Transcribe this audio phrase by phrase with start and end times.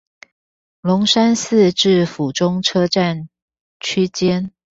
[0.81, 3.29] 龍山寺至府中車站
[3.79, 4.51] 區間